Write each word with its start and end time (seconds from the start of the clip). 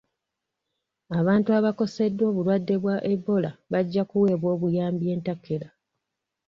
Abantu 1.19 1.49
abakoseddwa 1.57 2.23
obulwadde 2.31 2.75
bwa 2.83 2.95
Ebola 3.13 3.51
bajja 3.71 4.03
kuweebwa 4.09 4.47
obuyambi 4.55 5.05
entakera. 5.15 5.67